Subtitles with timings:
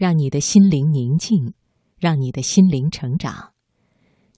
[0.00, 1.52] 让你的心灵宁静，
[1.98, 3.52] 让你的心灵成长。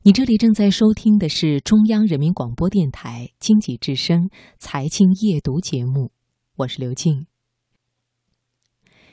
[0.02, 4.28] 你这里正在收听的是中央人民广播电台经济之声
[4.58, 6.10] 财经夜读节目，
[6.56, 7.28] 我是刘静。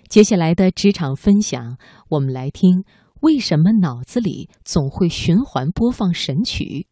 [0.07, 1.77] 接下来的职场分享，
[2.09, 2.83] 我们来听
[3.21, 6.87] 为什么脑子里总会循环播放神曲。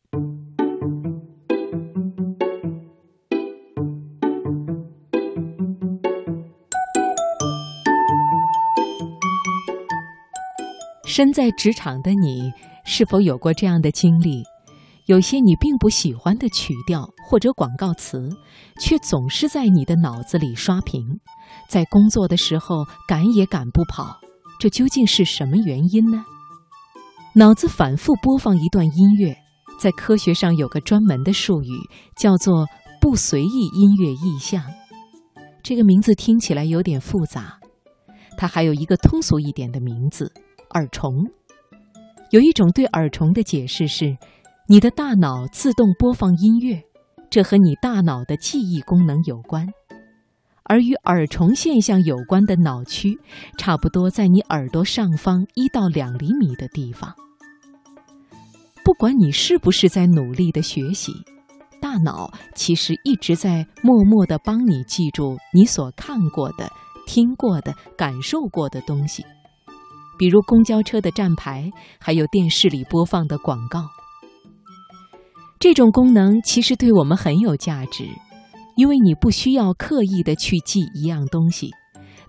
[11.17, 12.53] 身在职场的你，
[12.85, 14.43] 是否有过这样的经历？
[15.07, 18.29] 有些你并不喜欢的曲调或者广告词，
[18.79, 21.01] 却总是在你的脑子里刷屏，
[21.67, 24.19] 在工作的时候赶也赶不跑。
[24.59, 26.23] 这究竟是什么原因呢？
[27.33, 29.35] 脑子反复播放一段音乐，
[29.79, 31.73] 在科学上有个专门的术语，
[32.15, 32.67] 叫做
[33.01, 34.63] 不随意音乐意象。
[35.63, 37.57] 这个名字听起来有点复杂，
[38.37, 40.31] 它还有一个通俗一点的名字。
[40.71, 41.25] 耳虫，
[42.31, 44.17] 有一种对耳虫的解释是，
[44.67, 46.81] 你的大脑自动播放音乐，
[47.29, 49.67] 这和你大脑的记忆功能有关。
[50.63, 53.17] 而与耳虫现象有关的脑区，
[53.57, 57.15] 差不多在你耳朵上方一到两厘米的地方。
[58.83, 61.13] 不管你是不是在努力的学习，
[61.81, 66.69] 大脑其实一直在默默的帮你记住你所看过的、
[67.05, 69.25] 听过的、感受过的东西。
[70.17, 73.85] 比如公交车的站牌，还有电视里播放的广告。
[75.59, 78.05] 这种功能其实对我们很有价值，
[78.75, 81.71] 因为你不需要刻意的去记一样东西，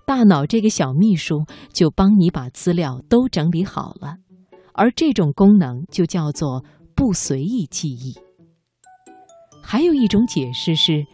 [0.05, 4.15] 大脑这个小秘书就帮你把资料都整理好了。
[4.73, 6.63] 而这种功能就叫做
[6.95, 8.17] 不随意记忆。
[9.61, 11.05] 还有一种解释是。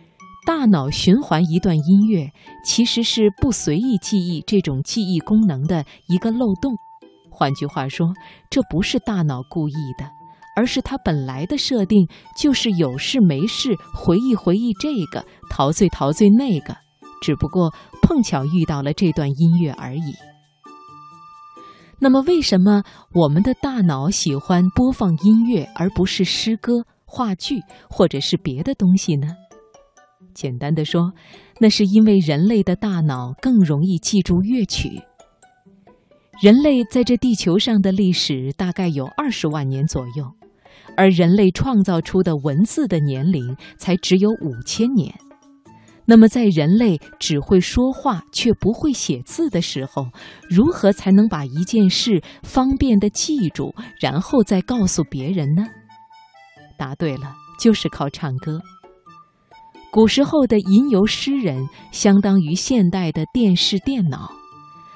[0.45, 2.31] 大脑循环一段音乐，
[2.63, 6.75] 其实是不随意记忆这种记忆功能的一个漏洞。
[7.31, 8.13] 换句话说，
[8.49, 10.05] 这不是大脑故意的，
[10.55, 12.07] 而是它本来的设定
[12.37, 16.77] 就是有事没事回忆回忆这个，陶醉陶醉那个，
[17.21, 17.73] 只不过
[18.03, 20.13] 碰巧遇到了这段音乐而已。
[21.99, 29.27] 那么，为什么我们的大脑喜欢播放音乐，而不是诗歌、话剧或者是别的东西呢？
[30.35, 31.13] 简单的说，
[31.59, 35.01] 那是因为人类的大脑更容易记住乐曲。
[36.41, 40.29] 人类在这地球上的历史大概有二十万年左右，
[40.97, 45.15] 而人类创造出的文字的年龄才只有五千年。
[46.07, 50.09] 那么，在人类只会说话却不会写字的时候，
[50.47, 55.65] 如何才能把一件事方便的记住，然后再告诉别人呢？
[56.77, 58.59] 答对了，就是靠唱歌。
[59.95, 64.29] 古时候的吟游诗人相当于现代的电视电脑，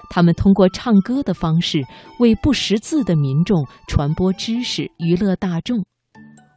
[0.10, 1.82] 他们通过唱歌的方式
[2.20, 5.86] 为不识字的民众传播知识、娱乐大众。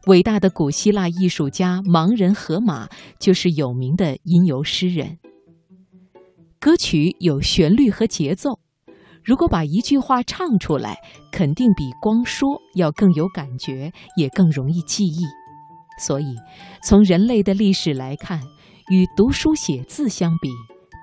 [0.08, 2.88] 伟大的古希腊艺术家盲人荷马
[3.20, 5.18] 就是有名的吟游诗人。
[6.58, 8.58] 歌曲有旋律和节奏，
[9.22, 10.96] 如果把一句话唱出来，
[11.30, 15.22] 肯定比光说要更有感觉，也更容易记忆。
[15.98, 16.36] 所以，
[16.82, 18.40] 从人类的历史来看，
[18.90, 20.50] 与读书写字相比，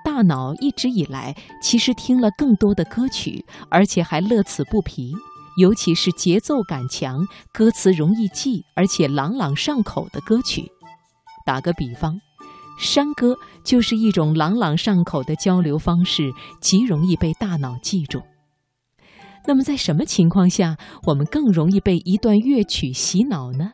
[0.04, 5.12] 大脑一直以来其实听了更多的歌曲，而且还乐此不疲。
[5.58, 7.18] 尤其是节奏感强、
[7.52, 10.70] 歌词容易记而且朗朗上口的歌曲。
[11.44, 12.18] 打个比方，
[12.78, 16.30] 山歌就是一种朗朗上口的交流方式，
[16.60, 18.22] 极容易被大脑记住。
[19.46, 23.72] 那么，在什么情况下我们更容易被一段乐曲洗脑呢？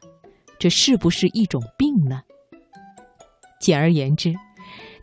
[0.59, 2.21] 这是不是一种病呢？
[3.61, 4.35] 简而言之，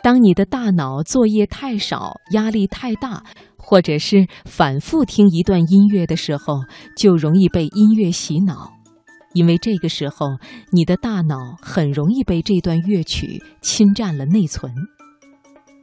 [0.02, 3.24] 当你的大脑作业太少、压力太大，
[3.58, 6.62] 或者是反复听一段音乐的时候，
[6.98, 8.74] 就容易被音乐洗脑，
[9.34, 10.28] 因为这个时候
[10.72, 14.72] 你的大脑很容易被这段乐曲侵占了内存。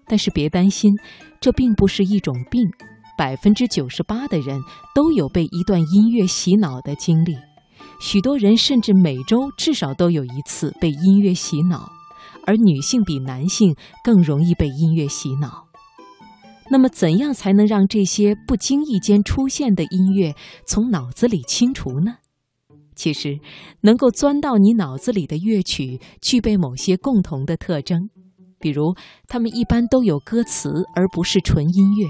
[0.07, 0.93] 但是别担心，
[1.41, 2.69] 这并不是一种病，
[3.17, 4.61] 百分之九十八的人
[4.95, 7.37] 都有被一段音乐洗脑的经历。
[8.01, 11.89] 许多人甚至每周至少都有一次被音乐洗脑，
[12.47, 15.67] 而女性比男性更容易被音乐洗脑。
[16.71, 22.17] 那么，怎样才能让这些不经意间出现的音乐从脑子里清除呢？
[22.95, 23.39] 其实，
[23.83, 28.09] 能够钻到你脑子里的乐曲具备某些共同的特征，
[28.59, 28.95] 比如，
[29.29, 32.07] 它们一般都有歌词，而不是纯音乐，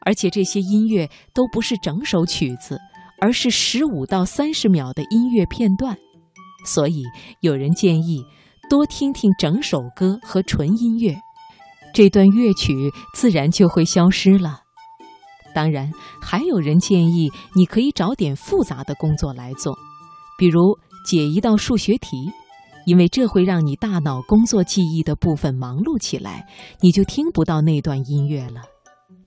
[0.00, 2.78] 而且这些音乐都不是整首曲子。
[3.20, 5.96] 而是十五到三十秒的音乐片段，
[6.64, 7.02] 所以
[7.40, 8.24] 有人建议
[8.68, 11.16] 多听听整首歌和纯音乐，
[11.92, 12.74] 这段乐曲
[13.14, 14.60] 自然就会消失了。
[15.52, 15.90] 当然，
[16.22, 19.76] 还有人建议你可以找点复杂的工作来做，
[20.38, 22.30] 比如解一道数学题，
[22.86, 26.46] 因为这会让你大脑工作记忆的部分忙碌起来，
[26.80, 28.62] 你就听不到那段音乐了。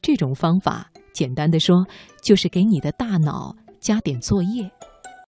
[0.01, 1.86] 这种方法，简单的说，
[2.22, 4.71] 就是给你的大脑加点作业。